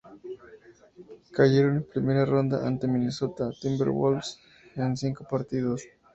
[1.37, 4.29] Cayeron en primera ronda ante Minnesota Timberwolves
[4.75, 5.81] en cinco partidos.